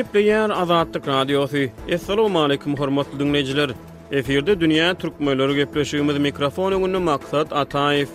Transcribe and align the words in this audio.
Gepleyer 0.00 0.50
Azadlyk 0.50 1.06
Radiosu. 1.06 1.68
Assalamu 1.94 2.40
alaykum 2.42 2.76
hormatly 2.76 3.18
dinleyijiler. 3.20 3.70
Eferde 4.12 4.54
dünýä 4.60 4.88
türkmenleri 5.02 5.52
gepleşýümiz 5.60 6.18
mikrofon 6.26 6.72
öňünde 6.72 6.98
maksat 6.98 7.52
Ataýew. 7.52 8.08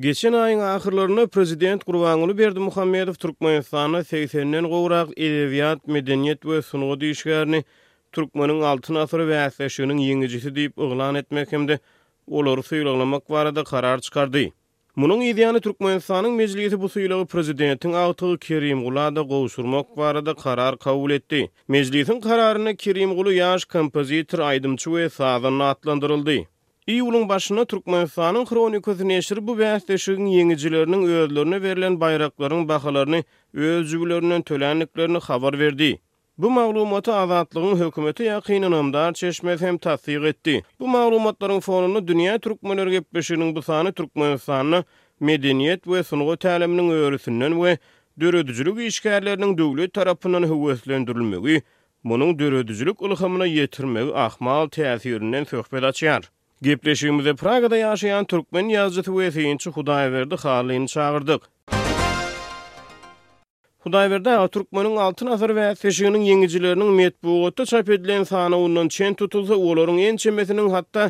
Geçen 0.00 0.32
ayın 0.32 0.60
ahırlarını 0.60 1.28
Prezident 1.28 1.84
Kurvanulu 1.84 2.38
Berdi 2.38 2.58
Muhammedov 2.58 3.12
Turkmenistan'a 3.14 3.98
80'nden 3.98 4.64
qoğraq 4.72 5.08
eleviyat, 5.16 5.86
medeniyet 5.86 6.46
ve 6.46 6.62
sunuqa 6.62 6.94
deyişkərini 7.00 7.64
Turkmenin 8.12 8.60
altın 8.72 8.94
asırı 9.00 9.24
və 9.32 9.40
əsləşiyonun 9.48 10.00
yengecisi 10.08 10.54
deyib 10.54 10.76
ıqlan 10.78 11.14
etmək 11.24 11.52
hemdi. 11.56 11.80
olary 12.30 12.62
suýlaglamak 12.62 13.30
barada 13.30 13.64
karar 13.64 14.00
çykardy. 14.00 14.48
Munun 14.96 15.20
ideýany 15.20 15.60
Türkmenistanyň 15.60 16.32
mejlisi 16.32 16.80
bu 16.80 16.88
süýlügi 16.88 17.26
prezidentiň 17.26 17.92
agtygy 17.94 18.36
Kerim 18.40 18.82
Gulada 18.84 19.20
gowşurmak 19.22 19.96
barada 19.96 20.34
karar 20.34 20.78
kabul 20.78 21.10
etdi. 21.10 21.50
Mejlisiň 21.68 22.20
kararyny 22.20 22.76
Kerim 22.76 23.14
Gulu 23.14 23.32
ýaş 23.32 23.64
kompozitor 23.72 24.38
Aýdymçy 24.38 24.84
we 24.94 25.08
sazan 25.08 25.58
atlandyryldy. 25.58 26.44
Iýulun 26.88 27.28
başyna 27.28 27.64
Türkmenistanyň 27.64 28.44
kronikasyny 28.46 29.08
neşir 29.08 29.46
bu 29.46 29.52
bäsdeşigiň 29.58 30.26
ýeňijilerini 30.28 30.96
özlerine 31.20 31.62
berilen 31.62 32.00
bayraklaryň 32.00 32.68
bahalaryny 32.68 33.22
öz 33.54 33.90
tölenliklerini 34.44 35.18
habar 35.18 35.58
berdi. 35.60 35.98
Bu 36.38 36.46
azatlığın 36.46 37.12
awadatlygyny 37.12 37.78
hökümetine 37.78 38.26
ýakynynymda 38.28 38.96
arçeşme 39.08 39.56
hem 39.60 39.78
tagtygat 39.78 40.24
etdi. 40.26 40.62
Bu 40.80 40.86
maglumatlaryň 40.88 41.60
fonuny 41.60 41.98
dünýä 41.98 42.40
türkmenler 42.40 42.86
gepleşişiniň 42.86 43.54
bu 43.56 43.62
sani 43.62 43.92
türkmen 43.92 44.36
sanyny 44.36 44.82
medeniýet 45.20 45.84
we 45.84 46.02
synag 46.02 46.32
öwreniminiň 46.44 46.90
öwresinden 46.92 47.52
we 47.52 47.78
dürdüzlük 48.20 48.76
işgärleriniň 48.88 49.58
döwlet 49.58 49.92
tarapyndan 49.92 50.42
bunun 50.44 51.62
monuň 52.04 52.38
dürdüzlük 52.38 53.02
ulgamyna 53.02 53.46
ýetirmegi 53.46 54.12
ahmal 54.14 54.66
täsirinden 54.68 55.44
söhbet 55.44 55.84
açar. 55.84 56.22
Gepleşişimizde 56.62 57.34
Pragada 57.34 57.78
ýaşaýan 57.78 58.26
türkmen 58.26 58.64
ýazgysy 58.64 59.04
we 59.04 59.40
25 59.40 59.66
Hudaýa 59.66 60.12
berdi 60.12 60.36
Hudaý 63.86 64.10
berdi, 64.10 64.30
Türkmenin 64.52 64.96
altyn 65.00 65.26
asyr 65.34 65.50
we 65.56 65.64
feşiginiň 65.80 66.22
ýeňijilerini 66.28 66.86
met 67.00 67.14
bu 67.26 67.34
çap 67.70 67.90
edilen 67.90 68.24
sany 68.24 68.56
ondan 68.58 68.88
çen 68.88 69.14
tutulsa, 69.18 69.54
olaryň 69.58 69.98
en 70.06 70.16
çemesiniň 70.22 70.68
hatda 70.76 71.02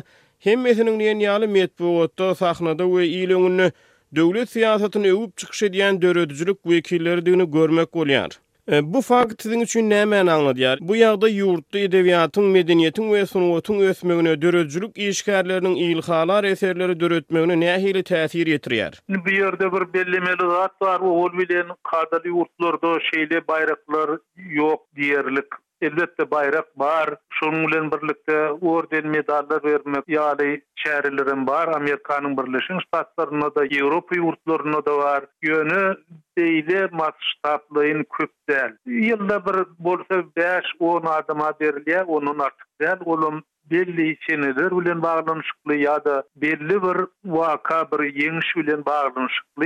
hem 0.47 0.61
mesiniň 0.65 0.95
diýen 1.03 1.23
ýaly 1.27 1.47
met 1.53 1.71
bu 1.79 1.93
sahnada 2.41 2.83
we 2.95 3.03
ýylyňyny 3.19 3.69
döwlet 4.15 4.47
siýasatyny 4.57 5.07
öwüp 5.15 5.37
çykşy 5.37 5.67
döredijilik 6.03 6.57
wekilleri 6.63 7.21
diýeni 7.25 7.51
görmek 7.51 7.89
bolýar. 7.95 8.31
E, 8.71 8.93
bu 8.93 9.01
fakt 9.01 9.41
sizin 9.43 9.59
üçün 9.61 9.89
ne 9.89 9.95
mən 10.03 10.29
anladiyar? 10.31 10.79
Bu 10.81 10.95
yağda 10.95 11.29
yurtta 11.29 11.79
edeviyatın, 11.79 12.43
medeniyetin 12.43 13.13
ve 13.13 13.25
sunuvatın 13.25 13.79
ösmögünü, 13.79 14.41
dörözcülük 14.41 14.95
işgərlərinin 14.97 15.75
ilxalar 15.77 16.43
eserleri 16.43 16.99
dörötmögünü 16.99 17.59
ne 17.59 17.75
hili 17.81 18.01
təsir 18.03 18.49
yetiriyar? 18.49 18.93
Bu 19.09 19.29
yerde 19.31 19.71
bir 19.73 19.93
bellemeli 19.93 20.47
var. 20.47 20.99
Oğul 20.99 21.37
bilen 21.37 21.67
kardali 21.83 22.27
yurtlarda 22.27 22.99
şeyle 23.13 23.47
bayraklar 23.47 24.09
yok 24.49 24.81
diyerlik 24.95 25.47
elbette 25.81 26.31
bayrak 26.31 26.67
bar, 26.79 27.15
şunun 27.29 27.67
bilen 27.67 27.91
birlikte 27.91 28.51
orden 28.51 29.07
medallar 29.07 29.63
vermek 29.63 30.07
yali 30.07 30.61
şerilerin 30.75 31.47
bar, 31.47 31.67
Amerikanın 31.67 32.37
birleşin 32.37 32.79
statlarına 32.87 33.55
da, 33.55 33.65
Evropa 33.65 34.15
yurtlarına 34.15 34.85
da 34.85 34.97
var, 34.97 35.25
yönü 35.41 35.95
deyli 36.37 36.87
masştaplayın 36.91 38.05
köpdel. 38.19 38.77
Yılda 38.85 39.45
bir 39.45 39.65
bolsa 39.79 40.03
5-10 40.03 41.09
adama 41.09 41.53
berilye, 41.59 42.03
onun 42.03 42.39
artık 42.39 42.67
del, 42.81 42.99
olum 43.05 43.43
belli 43.71 44.11
içinidir 44.11 44.71
ulen 44.71 45.01
bağlanışıklı 45.01 45.75
ya 45.75 46.05
da 46.05 46.23
belli 46.35 46.81
bir 46.83 47.05
vaka 47.25 47.85
bir 47.91 48.13
yeniş 48.23 48.57
ulen 48.57 48.85
bağlanışıklı 48.85 49.65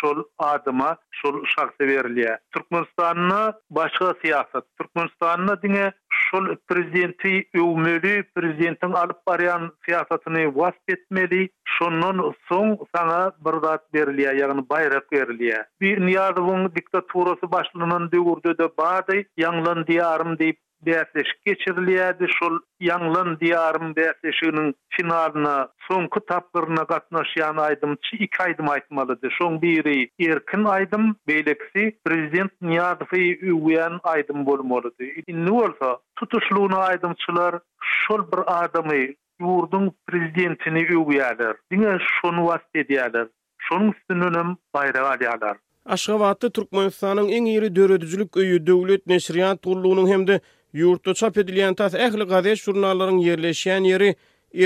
şol 0.00 0.22
adıma 0.38 0.96
şol 1.10 1.44
şartı 1.44 1.84
berilýär. 1.84 2.38
Türkmenistanyna 2.54 3.52
başga 3.70 4.14
siyaset. 4.22 4.64
Türkmenistanyna 4.80 5.62
dine 5.62 5.92
şol 6.08 6.46
prezidenti 6.68 7.48
övmeli, 7.54 8.24
prezidentin 8.34 8.92
alyp 8.92 9.16
arayan 9.26 9.72
siyasetini 9.84 10.56
vasf 10.56 10.88
etmeli, 10.88 11.48
şonun 11.64 12.34
son 12.48 12.78
sana 12.94 13.32
bir 13.44 13.62
dat 13.62 13.82
verli, 13.94 14.22
yani 14.40 14.68
bayrak 14.68 15.06
berilýär. 15.12 15.64
Bir 15.80 16.06
niyazı 16.06 16.36
bunun 16.36 16.72
başlanan 16.76 17.36
başlığının 17.52 18.12
dövürdü 18.12 18.58
de 18.58 18.68
bağdı, 18.78 19.16
yanlın 19.36 19.86
diyarım 19.86 20.38
deyip 20.38 20.58
dertleşik 20.86 21.44
geçirliyedi 21.44 22.26
şol 22.40 22.58
yanlan 22.80 23.40
diyarın 23.40 23.94
dertleşiğinin 23.96 24.74
finalına 24.88 25.68
son 25.88 26.06
kutaplarına 26.06 26.84
katnaş 26.84 27.26
yan 27.36 27.56
aydım 27.56 27.96
çi 28.02 28.16
iki 28.16 28.42
aydım 28.42 28.68
aytmalıdı 28.70 29.28
şon 29.38 29.62
biri 29.62 30.08
erkin 30.20 30.64
aydım 30.64 31.16
beylekisi 31.28 31.98
prezident 32.04 32.50
niyadifi 32.62 33.40
uyuyen 33.52 33.92
aydım 34.02 34.46
bolmalıdı 34.46 35.04
ne 35.28 35.50
olsa 35.52 35.98
tutuşluğuna 36.16 36.78
aydımçılar 36.78 37.54
şol 37.80 38.32
bir 38.32 38.62
adamı 38.64 38.94
yurdun 39.40 39.92
prezidentini 40.06 40.98
uyuyalar 40.98 41.56
dine 41.72 41.98
şonu 42.22 42.46
vasit 42.46 42.68
ediyalar 42.76 43.28
şonun 43.58 43.92
üstününün 43.92 44.56
bayrağı 44.74 45.08
aliyalar 45.08 45.56
Aşgabatda 45.86 46.50
Türkmenistan'ın 46.50 47.28
en 47.28 47.44
iri 47.44 47.76
dörödücülük 47.76 48.36
öyü 48.36 48.66
devlet 48.66 49.06
neşriyan 49.06 49.56
torluğunun 49.56 50.08
hem 50.08 50.26
de 50.26 50.40
Yurtta 50.74 51.14
çap 51.14 51.38
edilen 51.38 51.74
tas 51.74 51.94
ehli 51.94 52.24
gazet 52.28 52.58
jurnallaryň 52.64 53.18
yerleşýän 53.28 53.84
ýeri 53.90 54.10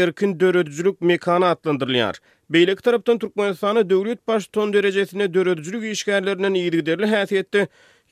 erkin 0.05 0.35
döredijilik 0.41 1.01
mekana 1.01 1.51
atlandyrylýar. 1.55 2.19
Beýlik 2.57 2.83
tarapdan 2.85 3.19
Türkmenistany 3.19 3.81
döwlet 3.91 4.29
baş 4.29 4.47
ton 4.47 4.73
derejesine 4.73 5.29
döredijilik 5.35 5.85
işgärlerinden 5.93 6.55
ýetirilýär 6.61 7.07
häsiýetde 7.15 7.65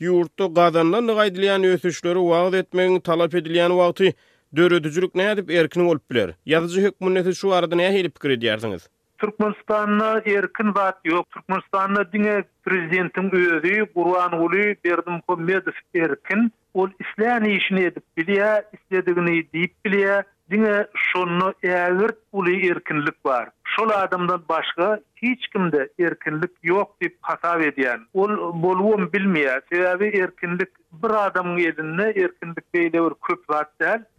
ýurtda 0.09 0.49
gazandan 0.61 1.05
nägä 1.13 1.27
edilen 1.33 1.63
ösüşleri 1.73 2.21
wagt 2.31 2.55
etmegi 2.63 3.03
talap 3.11 3.35
edilýän 3.43 3.73
wagty 3.81 4.11
döredijilik 4.57 5.15
näme 5.23 5.33
diýip 5.41 5.53
erkin 5.63 5.87
bolup 5.91 6.07
biler. 6.11 6.31
Ýazyjy 6.55 6.83
hökmünnäti 6.89 7.35
şu 7.43 7.53
arada 7.59 7.77
näme 7.83 7.93
hili 7.99 8.11
pikir 8.17 8.31
edýärsiňiz? 8.39 8.89
Türkmenistanda 9.25 10.15
erkin 10.39 10.69
wagt 10.81 11.05
ýok. 11.13 11.25
Türkmenistanda 11.37 12.09
diňe 12.17 12.39
prezidentiň 12.65 13.27
öýüdi 13.43 13.79
Gurbanuly 13.95 15.65
erkin 16.03 16.51
ol 16.81 16.89
isläni 17.05 17.51
işini 17.57 17.81
edip 17.89 18.05
bilýä, 18.19 18.53
islediğini 18.77 19.33
deyip 19.55 19.73
bilýä, 19.87 20.21
diňe 20.53 20.77
şonu 21.03 21.49
ägirt 21.73 22.19
uly 22.41 22.55
erkinlik 22.69 23.19
bar. 23.25 23.49
Şol 23.73 23.91
adamdan 23.97 24.43
başga 24.49 24.89
hiç 25.17 25.49
kimde 25.49 25.89
erkinlik 26.07 26.51
yok 26.63 26.97
dip 27.01 27.19
hasap 27.29 27.61
edýän. 27.69 28.01
Ol 28.23 28.37
bolwum 28.63 29.05
bilmeýär, 29.13 29.61
sebäbi 29.73 30.09
erkinlik 30.23 30.69
bir 31.05 31.17
adam 31.27 31.53
edinne 31.59 32.07
erkinlik 32.25 32.67
beýle 32.75 33.05
bir 33.11 33.15
köp 33.27 33.45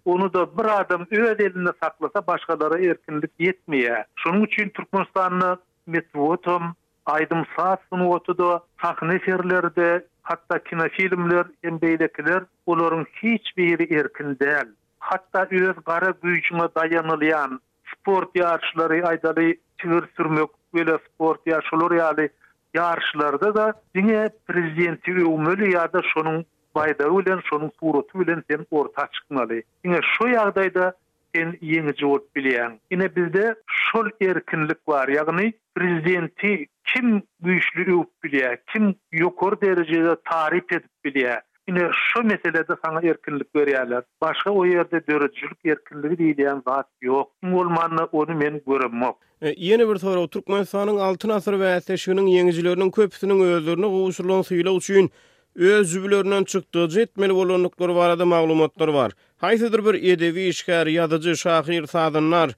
Onu 0.06 0.34
da 0.34 0.46
bir 0.58 0.80
adam 0.82 1.06
öz 1.12 1.40
elinde 1.40 1.72
saklasa 1.84 2.28
başgalara 2.28 2.80
erkinlik 2.80 3.32
ýetmeýär. 3.40 4.04
Şonuň 4.24 4.44
üçin 4.44 4.70
Türkmenistanyň 4.70 5.58
metwotum 5.88 6.64
Aydım 7.06 7.46
Saatsyň 7.58 8.04
otudy, 8.06 8.52
sahne 8.82 9.20
şerlerde 9.26 10.04
hatta 10.24 10.60
kinofilmler 10.64 11.46
endeylekiler 11.64 12.44
olorun 12.66 13.06
hiç 13.24 13.58
bir 13.58 13.80
erkin 13.96 14.40
değil. 14.40 14.66
Hatta 15.00 15.48
öz 15.52 15.76
gara 15.86 16.14
gücüme 16.24 16.68
dayanılayan 16.78 17.62
sport 17.86 18.30
yarışları 18.36 19.08
aydalı 19.08 19.54
tüür 19.78 20.04
sürmök 20.18 20.50
öyle 20.74 20.98
sport 21.16 21.40
yarışları 21.48 21.96
yali 21.96 22.30
yarışlarda 22.74 23.56
da 23.56 23.74
dine 23.96 24.30
prezidenti 24.48 25.12
ömülü 25.12 25.72
ya 25.74 25.94
da 25.94 26.02
şonun 26.14 26.46
bayda 26.76 27.04
ölen 27.04 27.40
şonun 27.50 27.72
suratı 27.80 28.20
ölen 28.20 28.44
sen 28.50 28.66
orta 28.72 29.08
çıkmalı. 29.14 29.62
Dine 29.86 30.00
şu 30.18 30.28
yağdayda 30.28 30.94
en 31.34 31.58
yeni 31.62 31.94
jowat 31.96 32.36
bilen. 32.36 32.80
Ine 32.92 33.16
bizde 33.16 33.56
şol 33.68 34.08
erkinlik 34.22 34.88
bar, 34.88 35.08
ýagny 35.10 35.52
prezidenti 35.76 36.68
kim 36.92 37.22
güýçli 37.44 37.86
öp 38.00 38.10
bilýär, 38.24 38.58
kim 38.74 38.94
ýokary 39.22 39.62
derejede 39.62 40.16
tarif 40.32 40.72
edip 40.72 40.90
bilýär. 41.06 41.42
Ine 41.68 41.88
şu 41.94 42.24
meselede 42.24 42.74
sana 42.86 43.00
erkinlik 43.10 43.56
berýärler. 43.56 44.02
Başga 44.22 44.52
o 44.52 44.66
ýerde 44.66 45.02
döretçilik 45.08 45.66
erkinligi 45.66 46.16
diýilen 46.24 46.62
zat 46.68 46.88
ýok. 47.04 47.28
Bolmanyny 47.44 48.08
onu 48.12 48.36
men 48.36 48.62
görüp 48.68 48.94
mok. 48.94 49.18
E, 49.42 49.54
ýene 49.56 49.88
bir 49.90 49.96
soraw 50.00 50.28
Türkmenistanyň 50.28 50.98
6-nasyr 51.02 51.54
we 51.62 51.72
10-njy 51.94 52.42
ýyllaryň 52.42 52.90
köpüsiniň 52.98 53.44
özlerini 53.58 53.90
gowşurlan 53.98 54.42
süýle 54.48 54.78
üçin 54.78 55.10
Öz 55.56 55.88
züblörünün 55.92 56.44
çıktı, 56.44 56.88
cidmeli 56.88 57.36
bolonluklar 57.36 57.90
var 57.90 58.10
adı 58.10 58.26
mağlumatlar 58.26 58.88
var. 58.88 59.12
Haytidir 59.38 59.86
bir 59.86 60.14
edevi 60.14 60.42
işgari, 60.42 60.92
yadıcı, 60.94 61.38
şahir, 61.38 61.86
sadınlar. 61.86 62.52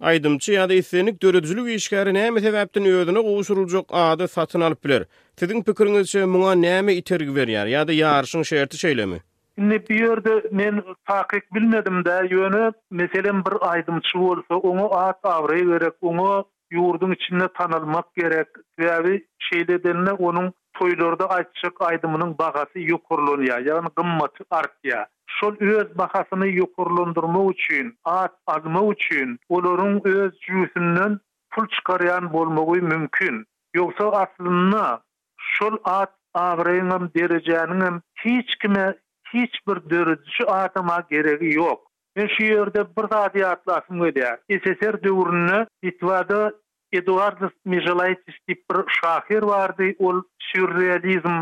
Aydımcı 0.00 0.52
yada 0.52 0.74
istenik 0.74 1.22
dörüdüzlü 1.22 1.66
bir 1.66 1.74
işgari 1.78 2.10
nəmi 2.10 2.40
tevabdın 2.40 2.84
ödünü 2.84 3.20
qoğuşurulcuk 3.22 3.86
adı 3.92 4.28
satın 4.28 4.60
alıp 4.60 4.84
bilir. 4.84 5.04
Tidin 5.36 5.62
pikirinizce, 5.62 6.20
ki, 6.20 6.26
muna 6.26 6.52
nəmi 6.66 6.92
itirg 6.92 7.28
veri 7.36 7.50
yari, 7.50 7.70
yada 7.70 7.92
yarışın 7.92 8.42
şerti 8.42 8.78
şeylemi? 8.78 9.18
Ne 9.58 9.88
bir 9.88 9.98
yerde 10.00 10.42
men 10.52 10.82
taqik 11.06 11.54
bilmedim 11.54 12.04
de 12.04 12.26
yönü 12.30 12.72
meselen 12.90 13.44
bir 13.44 13.52
aydım 13.60 14.00
olsa 14.14 14.54
onu 14.56 14.94
at 14.96 15.16
avrayı 15.24 15.68
verek 15.68 15.92
onu 16.02 16.44
yurdun 16.70 17.12
içinde 17.12 17.48
tanılmak 17.54 18.14
gerek. 18.14 18.46
Yani 18.80 19.22
şeyle 19.38 19.84
denne, 19.84 20.12
onun 20.12 20.52
Toydorda 20.78 21.26
ayçık 21.30 21.80
aydımının 21.80 22.38
bagasy 22.38 22.78
yuqurlandy, 22.90 23.48
ya'ni 23.68 23.90
qymmat 23.96 24.34
artdi. 24.50 24.96
Şol 25.38 25.56
öz 25.60 25.90
bahasyny 25.98 26.48
yuqurlundurmagy 26.58 27.50
üçin, 27.52 27.98
at 28.04 28.32
admagy 28.46 28.92
üçin, 28.92 29.38
olorun 29.48 30.00
öz 30.04 30.32
juusinden 30.40 31.18
pul 31.50 31.64
çıkaýan 31.66 32.32
bolmagy 32.32 32.80
mümkin. 32.80 33.46
Yoksa 33.74 34.10
aslyna 34.22 35.00
şol 35.36 35.76
at 35.84 36.12
awreýimem 36.34 37.04
derejesiniň 37.16 38.00
hiç 38.24 38.56
kime 38.56 38.94
hiç 39.34 39.60
bir 39.68 39.90
dere 39.90 40.18
düş 40.24 40.38
atma 40.46 40.96
yok. 41.10 41.42
ýok. 41.42 41.80
Men 42.16 42.26
şu 42.26 42.42
ýerde 42.42 42.80
bir 42.96 43.02
sagat 43.12 43.36
ýatlaşmaly, 43.36 44.24
SSSR 44.50 44.94
dünýäsiniň 45.06 45.66
ýitwady 45.84 46.52
Эдуард 46.98 47.38
Межелайтиский 47.64 48.56
бір 48.68 48.84
шахир 49.00 49.46
варды, 49.48 49.94
ол 50.06 50.18
сюрреализм 50.50 51.36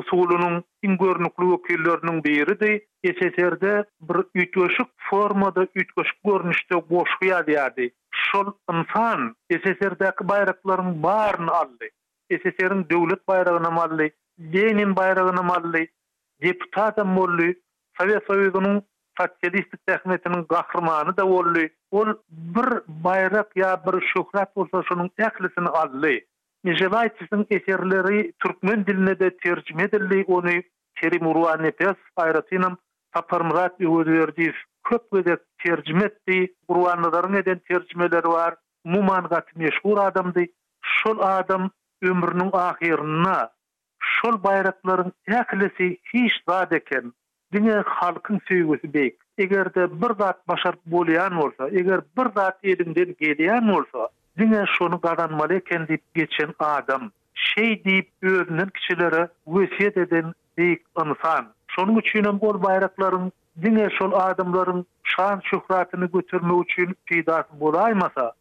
усулының 0.00 0.54
ингорнуклы 0.88 1.48
өкелерінің 1.58 2.22
бейрі 2.24 2.54
дей, 2.62 2.78
СССР-де 3.10 3.74
бір 4.08 4.22
үйтөшік 4.42 4.88
формада 5.10 5.66
үйтөшік 5.66 6.18
көрніште 6.28 6.80
қошуя 6.88 7.42
дейді. 7.50 7.90
Шол 8.28 8.48
ұнсан 8.74 9.28
СССР-дәкі 9.58 10.26
байрақларын 10.32 10.96
барын 11.04 11.52
алды, 11.58 11.92
СССР-ін 12.38 12.82
дөулет 12.94 13.22
байрағына 13.32 13.74
малды, 13.80 14.08
Ленин 14.56 14.96
байрағына 14.96 15.44
малды, 15.52 15.84
депутатам 16.48 17.12
молды, 17.20 17.52
Совет 18.00 18.24
Союзының 18.26 18.80
sosialistik 19.18 19.80
tehnetinin 19.86 20.46
gahrmanı 20.48 21.16
da 21.16 21.26
olu. 21.26 21.58
Ol 21.90 22.06
bir 22.30 22.80
bayrak 22.88 23.56
ya 23.56 23.82
bir 23.86 24.04
şuhrat 24.16 24.50
olsa 24.54 24.82
şunun 24.88 25.10
eklisini 25.18 25.68
alli. 25.68 26.26
Mijevaitis'in 26.64 27.46
eserleri 27.50 28.32
Türkmen 28.42 28.86
diline 28.86 29.18
de 29.18 29.36
tercüme 29.36 29.82
edildi. 29.82 30.24
Onu 30.28 30.50
Kerim 31.00 31.26
Urua 31.26 31.56
Nefes 31.56 31.96
ayratinam 32.16 32.76
Tapar 33.12 33.40
Murat 33.40 33.80
Üvüdverdiyiz. 33.80 34.54
Köp 34.84 35.10
gözet 35.12 35.40
tercüme 35.64 36.04
etdi. 36.04 36.52
eden 37.38 37.60
tercümeleri 37.68 38.28
var. 38.28 38.54
Muman 38.84 39.26
gat 39.28 39.56
meşhur 39.56 39.98
adamdi, 39.98 40.52
Şol 40.82 41.18
adam 41.20 41.70
ömrünün 42.02 42.50
ahirina 42.52 43.50
şol 44.00 44.42
bayrakların 44.42 45.12
eklisi 45.28 45.98
hiç 46.14 46.32
zadeken. 46.48 47.12
dünya 47.54 47.82
halkın 47.86 48.40
sevgisi 48.48 48.94
beyk. 48.94 49.14
Eger 49.38 49.74
de 49.74 50.00
bir 50.02 50.14
zat 50.14 50.48
başarıp 50.48 50.86
bolyan 50.86 51.36
bolsa, 51.38 51.68
eger 51.68 52.00
bir 52.18 52.28
zat 52.34 52.58
elinden 52.62 53.16
gelyan 53.20 53.68
bolsa, 53.68 54.08
dünya 54.38 54.64
şonu 54.78 54.98
gadanmaly 55.00 55.56
eken 55.56 55.88
dip 55.88 56.14
geçen 56.14 56.54
adam, 56.58 57.10
şey 57.34 57.84
deyip 57.84 58.08
öwrünün 58.22 58.68
kişileri 58.78 59.28
wesiyet 59.44 59.96
eden 59.96 60.32
beyk 60.58 60.82
insan. 60.98 61.46
Şonun 61.68 61.96
üçin 61.96 62.40
bol 62.40 62.62
bayrakların 62.62 63.32
dünya 63.62 63.90
şol 63.98 64.12
adamların 64.12 64.86
şan 65.04 65.40
şöhretini 65.50 66.12
götürmek 66.12 66.70
üçin 66.70 66.94
pidat 67.06 67.60
bolaymasa, 67.60 68.32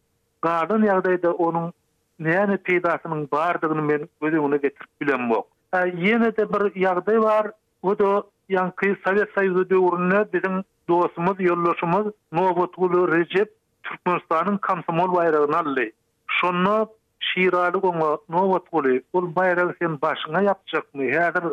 gadan 0.42 0.81
ýagdaýda 0.83 1.27
onun 1.27 1.74
näme 2.19 2.57
peydasının 2.63 3.27
bardygyny 3.31 3.81
men 3.81 4.07
gözüňe 4.21 4.56
getirip 4.57 5.01
bilenmek. 5.01 5.44
Ýene 5.74 6.30
de 6.38 6.44
bir 6.54 6.63
ýagdaý 6.83 7.21
bar, 7.24 7.51
o 7.83 8.00
da 8.00 8.24
Yankı 8.50 8.95
Sovet 9.07 9.31
Sayyidi 9.36 9.69
dövrünü 9.69 10.28
bizim 10.34 10.63
dostumuz, 10.90 11.36
yolluşumuz 11.40 12.07
Nobot 12.31 12.78
Gulu 12.78 13.12
Recep 13.12 13.50
Türkmenistan'ın 13.84 14.57
Kamsamol 14.57 15.16
bayrağını 15.16 15.57
aldı. 15.57 15.84
Şunlu 16.28 16.90
şiirali 17.19 17.81
konu 17.81 18.18
Nobot 18.30 18.72
Gulu, 18.72 19.00
bu 19.13 19.36
bayrağı 19.36 19.74
sen 19.81 20.01
başına 20.01 20.42
yapacak 20.42 20.94
mı? 20.94 21.04
Hedir 21.04 21.44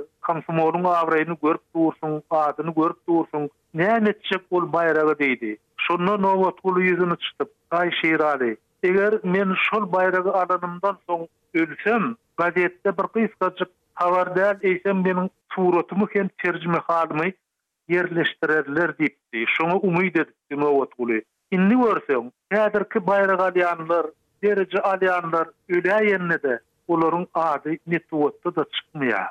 avrayını 0.85 1.37
görüp 1.43 1.61
dursun, 1.77 2.23
adını 2.31 2.75
görüp 2.75 3.07
dursun, 3.09 3.51
ne 3.75 3.93
anetecek 3.93 4.41
ol 4.51 4.73
bayrağı 4.73 5.19
deydi. 5.19 5.57
Şunlu 5.77 6.23
Nobot 6.23 6.63
Gulu 6.65 6.81
yüzünü 6.81 7.17
çıtıp, 7.19 7.53
ay 7.71 7.91
şiirali. 8.03 8.57
eger 8.83 9.15
men 9.25 9.55
şol 9.71 9.93
bayrağı 9.93 10.33
alanımdan 10.33 10.99
son 11.07 11.29
ölsem, 11.55 12.17
gazette 12.39 12.97
bir 12.99 13.03
kıyıskacık 13.03 13.69
havarda 13.99 14.49
eýsem 14.69 15.03
meniň 15.05 15.29
suratymy 15.55 16.07
hem 16.15 16.29
terjime 16.43 16.81
hadymy 16.89 17.33
yerleşdirerler 17.89 18.91
diýipdi. 19.01 19.45
Şoňa 19.57 19.77
umyt 19.89 20.17
edip 20.17 20.35
nowat 20.63 20.91
guly. 20.99 21.23
Indi 21.51 21.75
görsem, 21.75 22.31
häzirki 22.53 23.07
bayrak 23.07 23.41
alýanlar, 23.49 24.07
derece 24.43 24.79
alýanlar 24.79 25.47
öläýenne 25.71 26.43
de 26.43 26.61
olaryň 26.89 27.27
ady 27.35 27.79
netwatda 27.87 28.55
da 28.57 28.65
çykmaýar. 28.79 29.31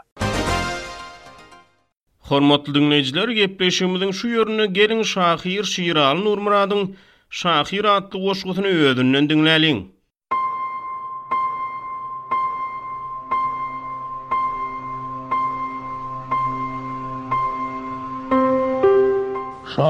Hormatly 2.29 2.73
dinleyijiler, 2.73 3.29
gepleşigimiziň 3.29 4.11
şu 4.13 4.27
ýerine 4.33 4.65
gelin 4.67 5.03
Şahyr 5.03 5.63
Şiralyň 5.63 6.19
Nurmuradyň 6.25 6.81
Şahyr 7.29 7.85
atly 7.85 8.19
goşgusyny 8.27 8.67
özünden 8.67 9.25
dinläliň. 9.31 9.77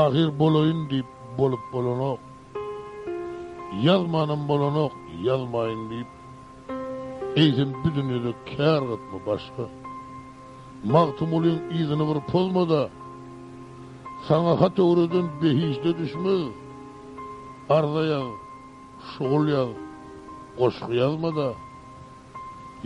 şahir 0.09 0.39
bolayın 0.39 0.89
deyip 0.89 1.05
bolup 1.37 1.59
bolanok. 1.73 2.19
Yazmanın 3.83 4.47
bolanok, 4.47 4.91
yazmayın 5.23 5.89
deyip. 5.89 6.07
Eğitim 7.35 7.69
bir 7.83 7.95
dünyada 7.95 8.31
kâr 8.57 8.81
gıtma 8.81 9.19
başka. 9.25 9.63
Mahtumul'un 10.85 11.61
izini 11.73 12.15
bir 12.15 12.21
pozma 12.21 12.87
Sana 14.27 14.61
hat 14.61 14.79
uğradın 14.79 15.29
bir 15.41 15.57
hiç 15.69 15.83
de 15.83 15.97
düşme. 15.97 16.37
Arda 17.69 18.05
yaz, 18.05 18.23
şoğul 19.17 19.47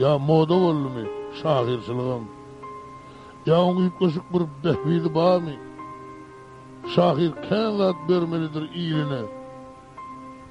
Ya 0.02 0.16
moda 0.20 0.54
oldu 0.54 0.90
mi 0.90 1.08
şahirçılığın? 1.44 2.24
Ya 3.46 3.62
onu 3.62 3.84
yıkkaşık 3.84 4.24
bir 4.34 4.40
behvidi 4.64 5.16
bağ 5.16 5.42
şahir 6.96 7.32
kän 7.50 7.72
zat 7.78 7.96
bermelidir 8.10 8.66
Ya 8.74 9.24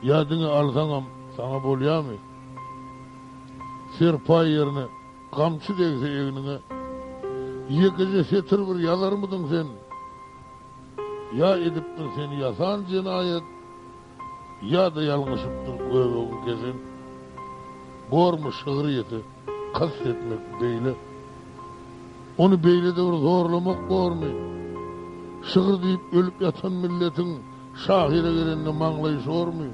Ýadyňy 0.08 0.48
alsaňam 0.60 1.04
sana 1.36 1.58
bolýarmy? 1.64 2.16
Sirpa 3.96 4.38
ýerini 4.54 4.84
gamçy 5.36 5.72
degse 5.80 6.08
egnine 6.22 6.56
ýekeje 7.78 8.22
setir 8.32 8.60
bir 8.68 8.76
ýalarmydyň 8.88 9.42
sen? 9.52 9.66
Ya 11.40 11.50
edipdir 11.66 12.06
seni 12.16 12.36
yasan 12.44 12.78
cinayet, 12.90 13.46
ya 14.74 14.84
da 14.94 15.02
yalgışıptır 15.10 15.76
göğe 15.92 16.12
oğun 16.20 16.38
kesin. 16.46 16.76
Gor 18.10 18.34
mu 18.42 18.50
şığır 18.52 18.88
yeti, 18.98 19.18
Onu 22.38 22.64
beyle 22.64 22.96
doğru 22.96 23.18
zorlamak 23.18 23.80
gor 23.88 24.10
şığır 25.44 25.82
deyip 25.82 26.00
ölüp 26.14 26.40
yatan 26.42 26.72
milletin 26.72 27.38
şahire 27.86 28.32
gelenini 28.32 28.72
manglayı 28.72 29.20
sor 29.20 29.46
mu? 29.46 29.66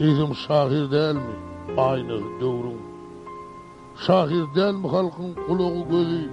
Eğitim 0.00 0.34
şahir 0.34 0.90
değil 0.90 1.14
mi? 1.14 1.34
Aynı 1.78 2.20
doğrun. 2.40 2.76
Şahir 4.06 4.44
değil 4.54 4.74
mi 4.74 4.88
halkın 4.88 5.34
kulağı 5.46 5.88
gözü? 5.90 6.30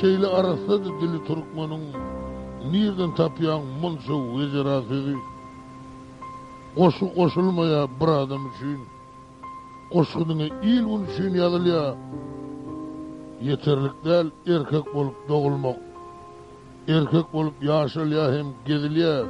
Şeyli 0.00 0.26
arasadır 0.26 0.92
dili 1.00 1.18
Türkmen'in. 1.26 1.82
Nereden 2.72 3.14
tapyan 3.14 3.60
monsu 3.82 4.38
vezirasıydı? 4.40 5.14
Koşu 6.76 7.14
koşulmaya 7.14 7.86
bir 8.00 8.08
adam 8.08 8.40
için. 8.56 8.78
Koşkunun 9.92 10.38
ilun 10.38 11.04
için 11.06 11.34
yadılıyor. 11.34 11.96
Yeterlik 13.42 13.90
erkek 14.46 14.84
doğulmak. 15.28 15.76
erkek 16.88 17.32
bolup 17.32 17.54
yaşyl 17.62 18.12
ya 18.16 18.26
hem 18.36 18.46
gezilýä. 18.68 19.14
Ya. 19.18 19.26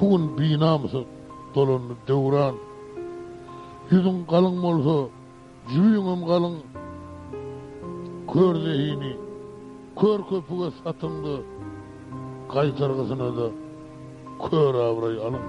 Bugun 0.00 0.24
binamyzy 0.38 1.02
dolun 1.54 1.82
döwran. 2.08 2.54
Ýüzün 3.92 4.16
galyň 4.32 4.56
bolsa, 4.64 4.94
ýüzüň 5.74 6.04
hem 6.10 6.20
galyň. 6.32 6.54
Körzeýini, 8.32 9.12
kör 10.00 10.20
köpüge 10.30 10.68
satyndy. 10.84 11.36
Gaýtargysyna 12.52 13.28
da 13.38 13.46
kör 14.48 14.74
awray 14.88 15.16
alyp. 15.26 15.46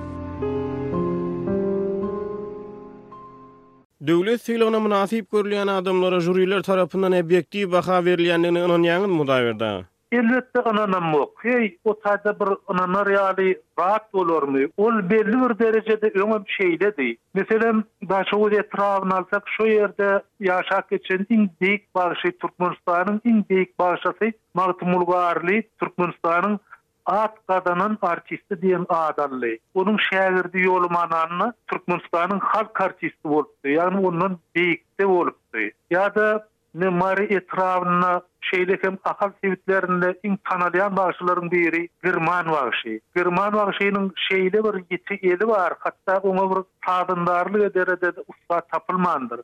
Döwlet 4.08 4.42
syýlygyna 4.48 4.80
munasyp 4.86 5.26
görülýän 5.34 5.72
adamlara 5.80 6.20
juriýler 6.28 6.62
tarapyndan 6.70 7.14
objektiw 7.24 7.72
baha 7.76 7.96
berilýändigini 8.08 8.60
onuň 8.68 8.84
ýanyň 8.92 9.12
mudawirdi. 9.20 9.88
Elbette 10.12 10.62
ananam 10.66 11.14
yok. 11.14 11.32
Hey, 11.44 11.78
o 11.86 11.94
tayda 12.02 12.40
bir 12.40 12.50
anana 12.68 13.06
reali 13.06 13.62
rahat 13.80 14.10
olur 14.16 14.44
mu? 14.44 14.60
Ol 14.78 15.10
belli 15.10 15.38
bir 15.50 15.60
derecede 15.60 16.12
öňe 16.20 16.46
bir 16.46 16.70
di. 16.80 16.80
dedi. 16.80 17.18
Meselem 17.34 17.84
başa 18.02 18.38
o 18.38 18.48
alsak 18.48 19.44
şu 19.58 19.64
ýerde 19.64 20.22
ýaşak 20.42 20.90
geçen 20.90 21.26
iň 21.30 21.48
beýik 21.62 21.84
barşy 21.96 22.30
Türkmenistanyň 22.42 23.20
iň 23.30 23.38
beýik 23.50 23.70
barşasy 23.80 24.32
Martumul 24.54 25.06
Garly 25.06 25.64
Türkmenistanyň 25.80 26.58
at 27.06 27.34
kadanın 27.48 27.98
artisti 28.02 28.62
diyen 28.62 28.86
adallı. 28.90 29.58
Onun 29.74 29.98
şehirdi 30.10 30.62
yolu 30.62 30.90
mananını 30.90 31.54
Türkmenistan'ın 31.72 32.40
halk 32.40 32.82
artisti 32.82 33.28
olupdu. 33.28 33.68
Yani 33.68 33.98
onun 34.08 34.40
deyikti 34.56 35.06
olupdu. 35.06 35.58
Ya 35.92 36.16
da 36.16 36.48
Nemari 36.74 37.36
etrafına 37.36 38.22
şeýlekem 38.48 38.98
akal 39.10 39.32
sebitlerinde 39.44 40.10
iň 40.30 40.38
kanalyan 40.50 40.96
bagyşlaryň 40.98 41.52
biri 41.52 41.82
Gürman 42.06 42.52
bagyşy. 42.54 42.98
Gürman 43.18 43.54
bagyşynyň 43.54 44.10
şeýle 44.30 44.62
bir 44.68 44.76
ýeti 44.84 45.18
eli 45.34 45.48
bar, 45.50 45.76
hatda 45.80 46.18
oňa 46.32 46.46
bir 46.52 46.60
taýdandarlyk 46.88 47.66
ederede 47.72 48.14
usta 48.34 48.62
tapylmandyr. 48.76 49.40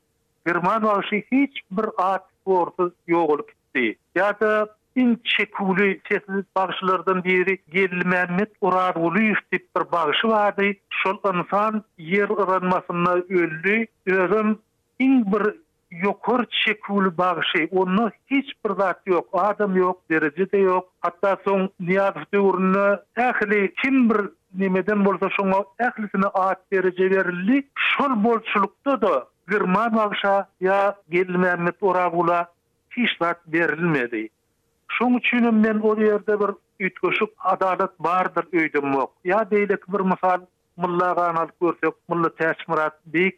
Gürman 0.45 0.83
bagyşy 0.83 1.21
hiç 1.31 1.61
bir 1.71 1.87
at 1.97 2.25
gorsy 2.45 2.89
ýogulyp 3.09 3.49
gitdi. 3.53 3.85
Ýa-da 4.15 4.53
iň 4.95 5.15
çekuli 5.33 6.01
sesli 6.09 6.43
bagyşlardan 6.55 7.23
biri 7.23 7.57
Gelil 7.71 8.05
Mehmet 8.05 8.51
Urar 8.61 8.95
Uluýew 8.95 9.35
diýip 9.51 9.65
bir 9.77 9.91
bagyşy 9.91 10.27
bardy. 10.27 10.73
Şol 11.03 11.17
insan 11.33 11.83
ýer 11.99 12.29
ýranmasyna 12.37 13.13
öldi. 13.41 13.85
Özüm 14.05 14.57
iň 14.99 15.19
bir 15.33 15.64
yokur 15.91 16.45
çekul 16.65 17.17
bağ 17.17 17.41
şey 17.55 17.67
onu 17.71 18.11
hiç 18.27 18.49
bir 18.65 18.71
zat 18.75 18.99
yok 19.07 19.29
adam 19.33 19.75
yok 19.75 20.01
derece 20.11 20.51
de 20.51 20.57
yok 20.57 20.89
hatta 21.01 21.37
son 21.45 21.69
niyaz 21.79 22.13
durunu 22.33 22.99
ehli 23.17 23.73
kim 23.83 24.09
bir 24.09 24.17
nimeden 24.59 25.05
bolsa 25.05 25.29
«Şuna 25.29 25.55
ehlisini 25.79 26.25
aat 26.33 26.59
derece 26.73 27.11
verli 27.11 27.67
şol 27.75 28.23
bolçulukda 28.23 29.01
da 29.01 29.27
«Gırman 29.47 29.91
alşa 29.93 30.49
ya 30.61 30.95
gelmeme 31.09 31.71
ora 31.81 32.47
hiç 32.91 33.09
zat 33.21 33.39
berilmedi 33.47 34.27
«Şun 34.87 35.13
üçünüm 35.17 35.59
men 35.59 35.79
o 35.79 35.99
yerde 36.01 36.39
bir 36.39 36.47
ütköşüp 36.79 37.29
adalet 37.39 37.99
bardır 37.99 38.47
öydüm 38.53 38.93
yok 38.93 39.13
ya 39.23 39.51
deylek 39.51 39.93
bir 39.93 39.99
misal 39.99 40.41
Mulla 40.77 41.13
Ganal 41.15 41.47
Gürsök, 41.61 41.95
Mulla 42.09 42.35
Teş 42.35 42.67
Murat, 42.67 42.99
Beyik 43.05 43.35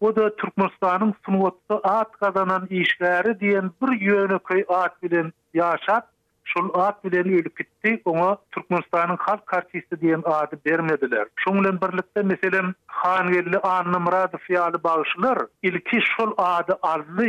O 0.00 0.16
da 0.16 0.36
Türkmenistan'ın 0.36 1.14
sunuotu 1.26 1.80
at 1.84 2.12
kazanan 2.12 2.66
işleri 2.70 3.40
diyen 3.40 3.70
bir 3.82 4.00
yönüköy 4.00 4.64
at 4.68 5.02
bilen 5.02 5.32
yaşat, 5.54 6.08
şun 6.44 6.70
at 6.74 7.04
bilen 7.04 7.24
ölüp 7.24 7.58
gitti, 7.58 8.02
ona 8.04 8.36
Türkmenistan'ın 8.52 9.16
halk 9.16 9.54
artisti 9.54 10.00
diyen 10.00 10.22
adı 10.24 10.58
vermediler. 10.66 11.26
Şunlen 11.36 11.78
birlikte 11.80 12.22
meselen 12.22 12.74
khanveli 12.86 13.36
Yerli 13.36 13.58
Anlı 13.58 14.00
Murad 14.00 14.38
Fiyalı 14.38 14.82
bağışılır, 14.84 15.38
ilki 15.62 16.00
şol 16.16 16.32
adı 16.36 16.78
aldı, 16.82 17.26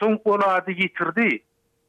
son 0.00 0.18
ol 0.24 0.40
adı 0.46 0.70
yitirdi, 0.70 1.38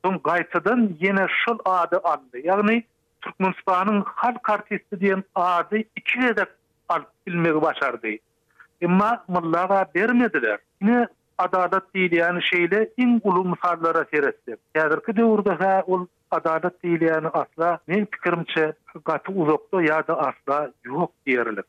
son 0.05 0.19
gaytadan 0.23 0.91
yine 0.99 1.25
şol 1.45 1.57
adı 1.65 1.97
aldı. 1.97 2.37
Yani 2.43 2.83
Türkmenistan'ın 3.21 4.03
halk 4.07 4.49
artisti 4.49 4.99
diyen 4.99 5.23
adı 5.35 5.77
iki 5.95 6.19
yedek 6.19 6.47
alt 6.93 7.05
bilmegi 7.27 7.61
başardı. 7.61 8.07
Emma 8.81 9.23
mullara 9.27 9.85
bermediler. 9.95 10.57
Ni 10.81 11.05
adalet 11.37 11.73
diýilýän 11.93 12.41
yani 12.53 12.85
in 12.97 13.07
iň 13.07 13.19
gulu 13.21 13.43
musallara 13.43 14.05
seretdi. 14.11 14.55
Häzirki 14.75 15.11
döwürde 15.17 15.51
ha 15.63 15.83
ol 15.87 16.05
adalet 16.31 16.73
diýilýän 16.83 17.13
yani 17.13 17.27
asla 17.27 17.79
men 17.87 18.05
pikirimçe 18.05 18.73
gaty 19.05 19.31
uzakda 19.35 19.77
ýa-da 19.87 20.13
asla 20.27 20.59
ýok 20.85 21.11
diýerlik. 21.27 21.67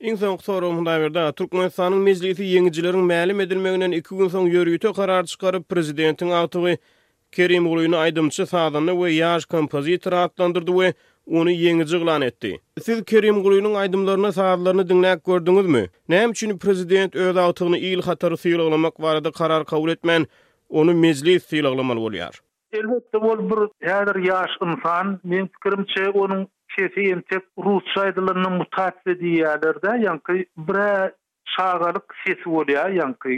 Iň 0.00 0.14
soň 0.22 0.36
sorumda 0.48 0.94
berdi. 1.02 1.20
Türkmenistanyň 1.38 2.00
mejlisi 2.08 2.44
ýeňijilerini 2.54 3.06
ma'lum 3.12 3.40
edilmeginden 3.46 3.92
2 4.00 4.16
gün 4.18 4.28
soň 4.36 4.48
ýörügi 4.54 4.92
karar 4.98 5.22
çykaryp 5.24 5.68
prezidentiň 5.68 6.32
awtugy 6.40 6.74
Kerim 7.32 7.66
Uluyunu 7.66 7.96
aydımçı 7.96 8.46
sadını 8.46 9.04
ve 9.04 9.12
yaş 9.12 9.44
kompozitor 9.44 10.12
adlandırdı 10.12 10.80
ve 10.80 10.94
onu 11.30 11.50
yeni 11.50 11.86
cıglan 11.86 12.22
etdi. 12.22 12.60
Siz 12.82 13.04
Kerim 13.04 13.36
Uluyunun 13.40 13.74
aydımlarını 13.74 14.32
sadlarını 14.32 14.82
dinlək 14.82 15.20
gördünüz 15.26 15.66
mü? 15.66 15.86
Nəm 16.08 16.58
prezident 16.58 17.14
öz 17.16 17.36
atığını 17.36 17.78
il 17.78 17.98
xatarı 17.98 18.36
sıyılaqlamak 18.36 19.00
varada 19.02 19.30
karar 19.32 19.64
kavul 19.64 19.90
etmen, 19.90 20.26
onu 20.68 20.94
mezli 20.94 21.40
sıyılaqlamal 21.40 21.96
oluyar. 21.96 22.40
Elbette 22.72 23.20
bol 23.22 23.50
bir 23.50 23.86
yadır 23.88 24.16
yaş 24.16 24.50
insan, 24.62 25.20
min 25.24 25.46
fikrimçe 25.46 26.08
onun 26.10 26.48
şefi 26.68 27.00
entek 27.00 27.42
Rus 27.58 27.96
aydılarının 27.98 28.52
mutatsi 28.52 29.20
diyyadır 29.20 29.82
da, 29.82 29.96
yankı 29.96 30.32
bre 30.56 31.14
şağalık 31.56 32.14
sesi 32.26 32.48
oluyar, 32.48 32.90
yankı 32.90 33.28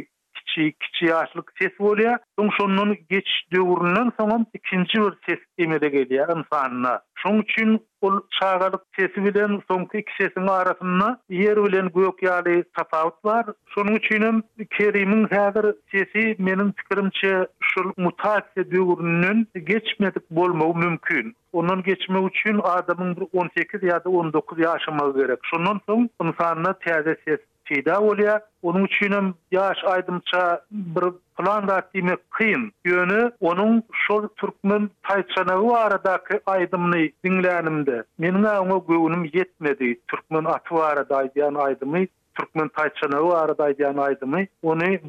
kiçi 0.54 0.72
kiçi 0.80 1.04
yaşlık 1.10 1.52
ses 1.58 1.72
bolýar. 1.80 2.18
Şoň 2.38 2.48
şonun 2.60 2.96
geç 3.10 3.28
döwründen 3.52 4.08
soňa 4.20 4.44
ikinji 4.54 4.96
bir 5.04 5.14
ses 5.26 5.40
emele 5.58 5.86
gelýär 5.96 6.38
insanyna. 6.38 7.00
Şoň 7.22 7.40
üçin 7.42 7.80
ol 8.00 8.20
çağalyk 8.40 8.80
sesi 8.96 9.24
bilen 9.24 9.60
soňky 9.70 9.98
iki 10.00 10.12
sesiň 10.22 10.50
arasynda 10.50 11.10
ýer 11.30 11.58
bilen 11.64 11.86
göýök 11.94 12.18
ýaly 12.28 12.56
tapawut 12.78 13.24
bar. 13.24 13.44
Şoň 13.74 13.90
üçin 13.96 14.22
hem 14.22 14.42
Kerimiň 14.78 15.22
häzir 15.32 15.66
sesi 15.92 16.24
meniň 16.48 16.72
pikirimçe 16.72 17.46
şol 17.70 17.86
mutasiýa 18.04 18.64
döwründen 18.72 19.46
geçmedik 19.64 20.30
bolmagy 20.30 20.78
mümkin. 20.84 21.36
Onun 21.52 21.82
geçme 21.82 22.20
üçin 22.22 22.60
adamın 22.64 23.28
18 23.32 23.82
ya 23.82 24.04
da 24.04 24.08
19 24.10 24.58
yaşamaz 24.58 25.16
gerek. 25.16 25.38
Şunun 25.50 25.80
son 25.86 26.10
insanına 26.22 26.72
teze 26.72 27.16
ses 27.24 27.40
peýda 27.72 27.96
bolýar. 28.04 28.40
Onuň 28.68 28.84
üçin 28.84 29.32
ýaş 29.52 29.78
aýdymça 29.84 30.60
bir 30.70 31.04
plan 31.36 31.66
da 31.68 31.78
etmek 31.78 32.20
kyn. 32.36 32.72
Ýöne 32.86 33.32
onuň 33.40 33.82
şol 34.06 34.28
türkmen 34.40 34.90
taýçanagy 35.08 35.76
aradaky 35.76 36.36
aýdymyny 36.46 37.12
diňlänimde. 37.24 38.02
Meniň 38.18 38.44
aňa 38.44 38.78
göwünim 38.88 39.24
ýetmedi. 39.32 39.94
Türkmen 40.10 40.44
aty 40.44 40.70
wara 40.74 41.02
daýan 41.08 41.56
aýdymy, 41.64 42.06
türkmen 42.38 42.68
taýçanagy 42.76 43.26
wara 43.30 43.54
daýan 43.56 43.98
aýdymy. 43.98 44.48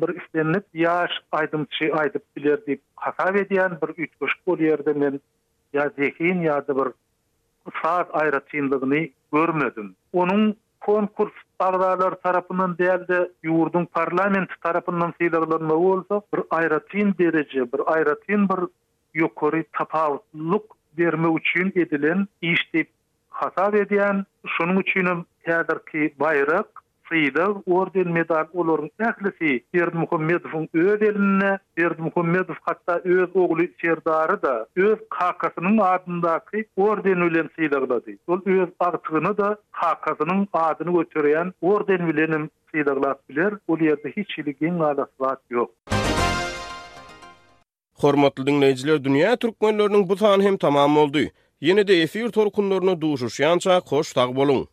bir 0.02 0.10
islenip 0.22 0.66
ýaş 0.76 1.12
aýdymçy 1.34 1.92
aýdyp 1.92 2.24
biler 2.36 2.60
diýip 2.68 2.82
hasap 2.96 3.36
edýän 3.36 3.78
bir 3.82 3.90
üýtgeş 4.06 4.34
bol 4.48 4.60
men 4.96 5.20
ýa-zehin 5.74 6.42
ýa-da 6.48 6.76
bir 6.82 6.92
saat 7.82 8.08
aýratynlygyny 8.14 9.12
görmedim. 9.34 9.96
Onuň 10.14 10.54
konkurs 10.86 11.32
tarlalar 11.60 12.12
tarapından 12.24 12.78
değil 12.78 13.08
de 13.08 13.32
yurdun 13.44 13.86
parlament 13.86 14.50
tarapından 14.64 15.14
sıyrılırma 15.18 15.74
oldu. 15.74 16.24
Bir 16.34 16.44
ayratin 16.50 17.16
derece, 17.20 17.60
bir 17.74 17.82
ayratin 17.94 18.50
bir 18.50 18.66
yukarı 19.14 19.64
tapavutluluk 19.74 20.78
verme 20.98 21.28
uçuyun 21.28 21.68
edilen, 21.76 22.28
işte 22.42 22.86
hasap 23.30 23.76
edilen, 23.76 24.26
şunun 24.48 24.76
uçuyunun 24.76 25.26
teyadır 25.44 25.80
ki 25.92 26.14
bayrak, 26.20 26.83
sıyda 27.14 27.48
orden 27.66 28.12
medal 28.12 28.46
olorun 28.54 28.90
ählisi 29.00 29.62
Serd 29.76 29.94
Muhammedov'un 29.94 30.70
öz 30.74 31.02
elinne 31.02 31.60
Muhammedov 31.98 32.54
hatta 32.62 33.00
öz 33.04 33.30
oğlu 33.36 33.62
Serdarı 33.82 34.42
da 34.42 34.68
öz 34.76 35.00
kakasının 35.10 35.78
adındaki 35.78 36.66
orden 36.76 37.22
ölen 37.22 37.50
Ol 38.28 38.40
öz 38.46 38.70
artığını 38.80 39.38
da 39.38 39.58
kakasının 39.72 40.48
adını 40.54 40.94
götüreyen 40.98 41.54
orden 41.62 42.02
ölenim 42.14 42.50
sıydaglat 42.72 43.30
bilir. 43.30 43.54
Ol 43.68 43.80
yerde 43.80 44.12
hiç 44.18 44.38
ilgin 44.40 44.80
alasılat 44.80 45.40
yok. 45.50 45.72
bu 49.62 50.44
hem 50.44 50.58
tamam 50.58 50.96
boldy. 50.96 51.28
de 51.88 52.02
efir 52.02 52.30
torkunlaryna 52.30 52.92
duşuşýança 53.02 54.73